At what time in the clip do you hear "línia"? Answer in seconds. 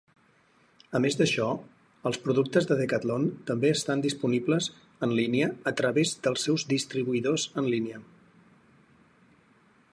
5.21-5.51, 7.75-8.01